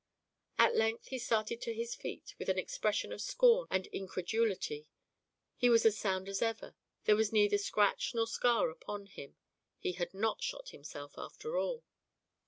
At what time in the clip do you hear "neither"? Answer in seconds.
7.31-7.59